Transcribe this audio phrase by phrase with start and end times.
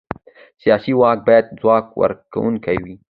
[0.61, 2.95] سیاسي واک باید ځواب ورکوونکی وي